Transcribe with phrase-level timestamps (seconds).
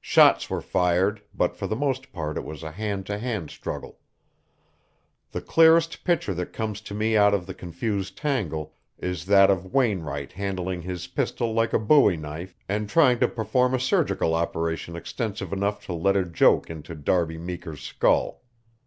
[0.00, 3.98] Shots were fired, but for the most part it was a hand to hand struggle.
[5.32, 9.74] The clearest picture that comes to me out of the confused tangle is that of
[9.74, 14.96] Wainwright handling his pistol like a bowie knife, and trying to perform a surgical operation
[14.96, 18.42] extensive enough to let a joke into Darby Meeker's skull.